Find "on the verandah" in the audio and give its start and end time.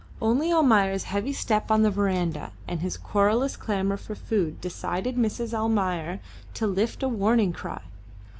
1.69-2.53